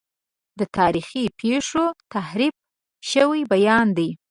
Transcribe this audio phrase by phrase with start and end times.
[0.59, 2.55] د تاریخي پیښو تحریف
[3.11, 4.09] شوی بیان دی.